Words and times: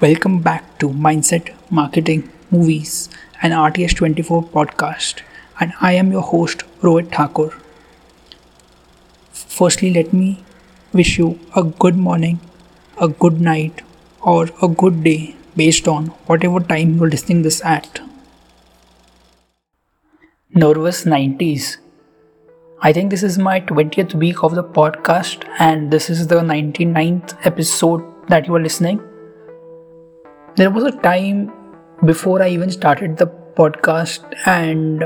Welcome 0.00 0.40
back 0.40 0.76
to 0.80 0.88
Mindset, 0.88 1.54
Marketing, 1.70 2.28
Movies, 2.50 3.08
and 3.40 3.52
RTS24 3.52 4.50
podcast. 4.50 5.20
And 5.60 5.72
I 5.80 5.92
am 5.92 6.10
your 6.10 6.20
host, 6.20 6.64
Rohit 6.82 7.14
Thakur. 7.14 7.56
Firstly, 9.30 9.94
let 9.94 10.12
me 10.12 10.42
wish 10.92 11.16
you 11.16 11.38
a 11.54 11.62
good 11.62 11.96
morning, 11.96 12.40
a 13.00 13.06
good 13.06 13.40
night, 13.40 13.82
or 14.20 14.48
a 14.60 14.66
good 14.66 15.04
day 15.04 15.36
based 15.54 15.86
on 15.86 16.06
whatever 16.26 16.58
time 16.58 16.96
you're 16.96 17.08
listening 17.08 17.42
this 17.42 17.64
at. 17.64 18.00
Nervous 20.52 21.04
90s. 21.04 21.76
I 22.82 22.92
think 22.92 23.12
this 23.12 23.22
is 23.22 23.38
my 23.38 23.60
20th 23.60 24.14
week 24.14 24.42
of 24.42 24.56
the 24.56 24.64
podcast, 24.64 25.48
and 25.60 25.92
this 25.92 26.10
is 26.10 26.26
the 26.26 26.40
99th 26.40 27.38
episode 27.46 28.02
that 28.28 28.48
you 28.48 28.56
are 28.56 28.60
listening 28.60 29.00
there 30.56 30.70
was 30.70 30.84
a 30.84 30.92
time 31.02 31.52
before 32.04 32.42
I 32.42 32.48
even 32.48 32.70
started 32.70 33.16
the 33.16 33.26
podcast, 33.26 34.22
and 34.46 35.04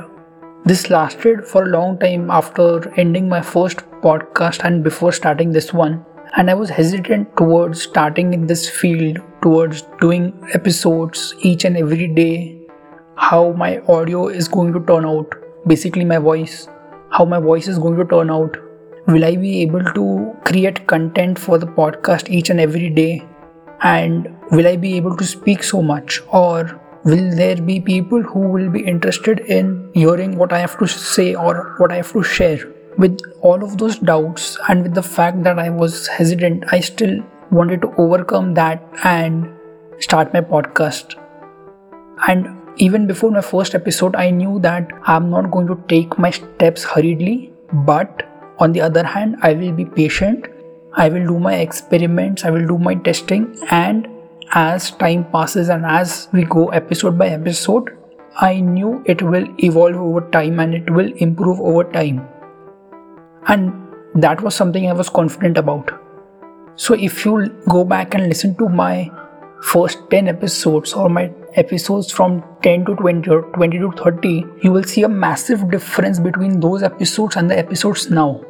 this 0.65 0.91
lasted 0.91 1.45
for 1.47 1.65
a 1.65 1.69
long 1.69 1.99
time 1.99 2.31
after 2.31 2.93
ending 2.99 3.29
my 3.29 3.41
first 3.41 3.79
podcast 4.03 4.65
and 4.65 4.85
before 4.85 5.13
starting 5.13 5.53
this 5.53 5.73
one. 5.73 6.05
And 6.37 6.51
I 6.51 6.55
was 6.55 6.69
hesitant 6.69 7.35
towards 7.37 7.83
starting 7.83 8.35
in 8.35 8.47
this 8.47 8.69
field, 8.69 9.19
towards 9.43 9.83
doing 10.01 10.33
episodes 10.53 11.35
each 11.41 11.65
and 11.65 11.77
every 11.77 12.09
day, 12.09 12.61
how 13.17 13.53
my 13.53 13.79
audio 13.89 14.29
is 14.29 14.49
going 14.49 14.73
to 14.75 14.85
turn 14.85 15.07
out, 15.07 15.35
basically, 15.67 16.05
my 16.05 16.19
voice, 16.19 16.69
how 17.11 17.25
my 17.25 17.41
voice 17.41 17.69
is 17.69 17.79
going 17.79 17.97
to 17.97 18.05
turn 18.05 18.31
out. 18.31 18.57
Will 19.07 19.25
I 19.25 19.37
be 19.37 19.63
able 19.63 19.85
to 19.95 20.37
create 20.45 20.87
content 20.87 21.39
for 21.39 21.57
the 21.57 21.67
podcast 21.67 22.29
each 22.29 22.51
and 22.51 22.61
every 22.61 22.91
day? 22.91 23.27
and 23.83 24.29
will 24.51 24.67
I 24.67 24.77
be 24.77 24.95
able 24.97 25.17
to 25.17 25.25
speak 25.25 25.63
so 25.63 25.83
much? 25.83 26.23
Or 26.33 26.81
will 27.05 27.37
there 27.37 27.57
be 27.57 27.81
people 27.81 28.23
who 28.23 28.41
will 28.41 28.71
be 28.71 28.81
interested 28.81 29.41
in 29.41 29.91
hearing 29.95 30.37
what 30.37 30.53
I 30.53 30.59
have 30.59 30.79
to 30.79 30.87
say 30.87 31.35
or 31.35 31.75
what 31.79 31.93
I 31.93 31.97
have 31.97 32.13
to 32.13 32.23
share? 32.23 32.59
With 32.97 33.21
all 33.43 33.63
of 33.63 33.79
those 33.79 33.99
doubts 33.99 34.57
and 34.69 34.83
with 34.83 34.95
the 34.95 35.03
fact 35.03 35.45
that 35.45 35.59
I 35.59 35.71
was 35.71 36.09
hesitant, 36.09 36.65
I 36.73 36.81
still 36.81 37.21
wanted 37.51 37.83
to 37.83 37.95
overcome 37.97 38.55
that 38.55 38.83
and 39.05 39.49
start 40.01 40.33
my 40.35 40.41
podcast. 40.41 41.15
And 42.27 42.57
even 42.77 43.07
before 43.07 43.31
my 43.31 43.41
first 43.41 43.75
episode, 43.75 44.17
I 44.17 44.31
knew 44.31 44.59
that 44.61 44.91
I'm 45.05 45.31
not 45.31 45.51
going 45.51 45.67
to 45.69 45.81
take 45.89 46.19
my 46.19 46.31
steps 46.31 46.85
hurriedly, 46.85 47.53
but 47.73 48.25
on 48.59 48.73
the 48.73 48.81
other 48.81 49.05
hand, 49.05 49.37
I 49.43 49.53
will 49.53 49.73
be 49.73 49.85
patient. 49.85 50.47
I 50.95 51.09
will 51.09 51.27
do 51.27 51.39
my 51.39 51.55
experiments, 51.55 52.45
I 52.45 52.51
will 52.51 52.67
do 52.67 52.79
my 52.79 52.95
testing, 52.97 53.57
and 53.71 54.09
as 54.53 54.91
time 54.93 55.25
passes 55.31 55.69
and 55.69 55.85
as 55.85 56.29
we 56.33 56.45
go 56.45 56.69
episode 56.69 57.19
by 57.19 57.29
episode, 57.29 57.97
I 58.41 58.61
knew 58.61 59.03
it 59.07 59.23
will 59.23 59.47
evolve 59.59 59.97
over 59.97 60.21
time 60.31 60.61
and 60.61 60.75
it 60.75 60.89
will 60.91 61.13
improve 61.17 61.61
over 61.61 61.85
time. 61.85 62.27
And 63.49 63.73
that 64.15 64.41
was 64.43 64.55
something 64.55 64.89
I 64.89 64.93
was 64.93 65.09
confident 65.09 65.59
about. 65.59 65.91
So, 66.77 66.95
if 66.95 67.25
you 67.25 67.49
go 67.69 67.85
back 67.85 68.15
and 68.15 68.29
listen 68.29 68.57
to 68.57 68.69
my 68.69 69.11
first 69.63 69.99
10 70.11 70.29
episodes 70.29 70.93
or 70.93 71.09
my 71.09 71.33
episodes 71.55 72.13
from 72.13 72.45
10 72.63 72.85
to 72.85 72.95
20 72.95 73.31
or 73.31 73.43
20 73.55 73.79
to 73.79 73.91
30, 73.93 74.45
you 74.63 74.71
will 74.71 74.85
see 74.85 75.03
a 75.03 75.09
massive 75.09 75.71
difference 75.71 76.21
between 76.21 76.61
those 76.61 76.83
episodes 76.83 77.37
and 77.37 77.51
the 77.51 77.59
episodes 77.59 78.11
now. 78.11 78.45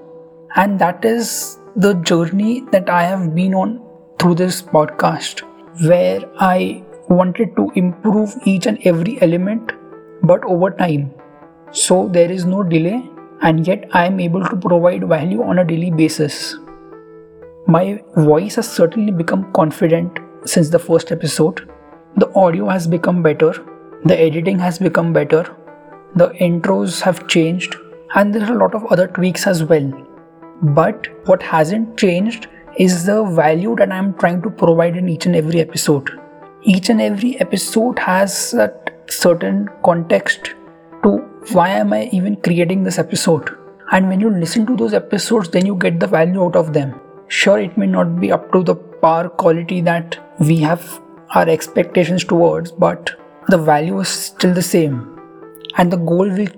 And 0.56 0.78
that 0.78 1.04
is 1.04 1.58
the 1.76 1.94
journey 1.94 2.66
that 2.72 2.90
I 2.90 3.04
have 3.04 3.34
been 3.34 3.54
on 3.54 3.80
through 4.18 4.34
this 4.34 4.60
podcast, 4.60 5.42
where 5.82 6.20
I 6.38 6.82
wanted 7.08 7.54
to 7.56 7.70
improve 7.74 8.34
each 8.44 8.66
and 8.66 8.78
every 8.84 9.20
element, 9.22 9.72
but 10.22 10.44
over 10.44 10.70
time. 10.70 11.14
So 11.70 12.08
there 12.08 12.30
is 12.30 12.44
no 12.44 12.62
delay, 12.62 13.08
and 13.42 13.66
yet 13.66 13.88
I 13.92 14.06
am 14.06 14.18
able 14.20 14.44
to 14.44 14.56
provide 14.56 15.06
value 15.08 15.42
on 15.42 15.58
a 15.58 15.64
daily 15.64 15.90
basis. 15.90 16.56
My 17.66 18.02
voice 18.16 18.56
has 18.56 18.68
certainly 18.68 19.12
become 19.12 19.52
confident 19.52 20.18
since 20.44 20.70
the 20.70 20.78
first 20.78 21.12
episode. 21.12 21.68
The 22.16 22.32
audio 22.34 22.68
has 22.68 22.86
become 22.86 23.22
better, 23.22 23.52
the 24.04 24.18
editing 24.18 24.58
has 24.58 24.78
become 24.78 25.12
better, 25.12 25.54
the 26.16 26.30
intros 26.30 27.00
have 27.02 27.28
changed, 27.28 27.76
and 28.14 28.34
there 28.34 28.42
are 28.44 28.54
a 28.54 28.58
lot 28.58 28.74
of 28.74 28.84
other 28.86 29.06
tweaks 29.06 29.46
as 29.46 29.62
well. 29.62 29.92
But 30.62 31.08
what 31.26 31.42
hasn't 31.42 31.98
changed 31.98 32.48
is 32.78 33.04
the 33.04 33.24
value 33.24 33.74
that 33.74 33.90
I'm 33.90 34.14
trying 34.14 34.40
to 34.42 34.50
provide 34.50 34.96
in 34.96 35.08
each 35.08 35.26
and 35.26 35.34
every 35.34 35.60
episode. 35.60 36.10
Each 36.62 36.88
and 36.90 37.00
every 37.00 37.38
episode 37.40 37.98
has 37.98 38.54
a 38.54 38.72
certain 39.08 39.68
context 39.84 40.54
to 41.02 41.16
why 41.52 41.70
am 41.70 41.92
I 41.92 42.04
even 42.12 42.36
creating 42.36 42.84
this 42.84 42.98
episode. 42.98 43.50
And 43.90 44.08
when 44.08 44.20
you 44.20 44.30
listen 44.30 44.64
to 44.66 44.76
those 44.76 44.94
episodes, 44.94 45.48
then 45.48 45.66
you 45.66 45.74
get 45.74 45.98
the 45.98 46.06
value 46.06 46.44
out 46.44 46.54
of 46.54 46.72
them. 46.72 47.00
Sure, 47.26 47.58
it 47.58 47.76
may 47.76 47.86
not 47.86 48.20
be 48.20 48.30
up 48.30 48.52
to 48.52 48.62
the 48.62 48.76
par 48.76 49.28
quality 49.28 49.80
that 49.80 50.18
we 50.38 50.58
have 50.58 51.00
our 51.34 51.48
expectations 51.48 52.24
towards, 52.24 52.70
but 52.70 53.10
the 53.48 53.58
value 53.58 53.98
is 53.98 54.08
still 54.08 54.54
the 54.54 54.62
same. 54.62 55.18
And 55.78 55.90
the 55.90 55.96
goal 55.96 56.28
will 56.28 56.48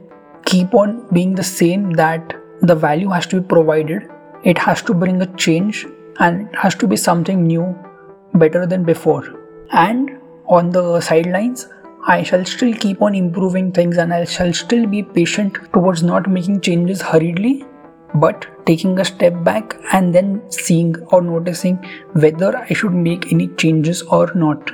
keep 0.45 0.75
on 0.75 1.07
being 1.15 1.35
the 1.35 1.45
same 1.45 1.93
that 1.93 2.35
the 2.61 2.75
value 2.75 3.09
has 3.09 3.27
to 3.29 3.41
be 3.41 3.47
provided, 3.47 4.07
it 4.45 4.59
has 4.59 4.83
to 4.83 4.93
bring 4.93 5.23
a 5.23 5.37
change, 5.37 5.87
and 6.21 6.49
it 6.49 6.55
has 6.55 6.75
to 6.77 6.87
be 6.87 6.97
something 6.97 7.47
new, 7.47 7.77
better 8.35 8.67
than 8.67 8.85
before. 8.85 9.25
And 9.73 10.11
on 10.47 10.71
the 10.71 11.01
sidelines, 11.01 11.67
I 12.07 12.23
shall 12.23 12.45
still 12.45 12.75
keep 12.75 13.03
on 13.03 13.15
improving 13.15 13.73
things 13.73 13.99
and 13.99 14.13
I 14.13 14.25
shall 14.25 14.53
still 14.53 14.87
be 14.87 15.03
patient 15.03 15.59
towards 15.73 16.03
not 16.03 16.31
making 16.31 16.61
changes 16.61 17.03
hurriedly, 17.03 17.65
but 18.15 18.47
taking 18.67 18.99
a 18.99 19.05
step 19.05 19.43
back 19.45 19.77
and 19.93 20.15
then 20.15 20.43
seeing 20.51 20.97
or 21.13 21.23
noticing 21.23 21.77
whether 22.13 22.57
I 22.57 22.73
should 22.73 22.93
make 22.93 23.33
any 23.33 23.49
changes 23.49 24.03
or 24.03 24.33
not. 24.35 24.71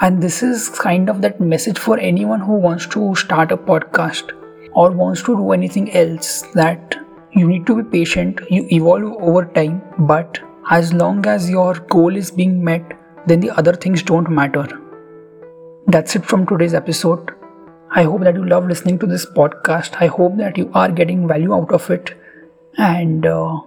And 0.00 0.22
this 0.22 0.42
is 0.42 0.68
kind 0.68 1.10
of 1.10 1.22
that 1.22 1.40
message 1.40 1.78
for 1.78 1.98
anyone 1.98 2.40
who 2.40 2.54
wants 2.54 2.86
to 2.88 3.14
start 3.16 3.52
a 3.52 3.56
podcast 3.56 4.32
or 4.72 4.90
wants 4.90 5.22
to 5.24 5.36
do 5.36 5.52
anything 5.52 5.92
else 5.92 6.42
that 6.54 6.96
you 7.38 7.48
need 7.48 7.66
to 7.66 7.82
be 7.82 7.88
patient. 7.90 8.40
You 8.50 8.66
evolve 8.70 9.22
over 9.22 9.44
time 9.44 9.82
but 9.98 10.40
as 10.70 10.92
long 10.92 11.24
as 11.26 11.48
your 11.48 11.74
goal 11.74 12.16
is 12.16 12.30
being 12.30 12.62
met 12.62 12.92
then 13.26 13.40
the 13.40 13.50
other 13.50 13.72
things 13.72 14.02
don't 14.02 14.30
matter. 14.30 14.66
That's 15.86 16.16
it 16.16 16.24
from 16.24 16.46
today's 16.46 16.74
episode. 16.74 17.30
I 17.90 18.02
hope 18.02 18.22
that 18.22 18.34
you 18.34 18.44
love 18.44 18.66
listening 18.66 18.98
to 19.00 19.06
this 19.06 19.24
podcast. 19.24 19.96
I 20.00 20.06
hope 20.06 20.36
that 20.36 20.58
you 20.58 20.70
are 20.74 20.90
getting 20.90 21.26
value 21.26 21.54
out 21.54 21.72
of 21.72 21.90
it. 21.90 22.14
And 22.76 23.26
uh, 23.26 23.60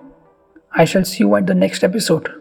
i 0.74 0.86
shall 0.86 1.04
see 1.04 1.24
you 1.24 1.36
at 1.36 1.48
the 1.48 1.54
next 1.54 1.84
episode 1.84 2.41